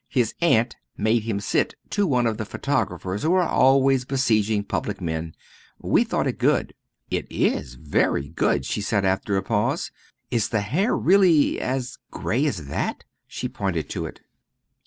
[0.09, 4.99] His aunt made him sit to one of the photographers who are always besieging public
[4.99, 5.35] men.
[5.77, 6.73] We thought it good."
[7.11, 9.91] "It is very good," she said, after a pause.
[10.31, 14.21] "Is the hair really as grey as that?" She pointed to it.